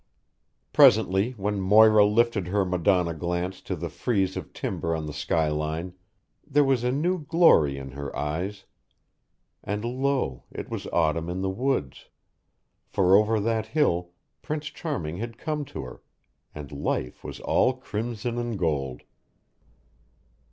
[0.73, 5.93] Presently, when Moira lifted her Madonna glance to the frieze of timber on the skyline,
[6.43, 8.65] there was a new glory in her eyes;
[9.63, 12.09] and lo, it was autumn in the woods,
[12.87, 14.09] for over that hill
[14.41, 16.01] Prince Charming had come to her,
[16.55, 19.03] and life was all crimson and gold!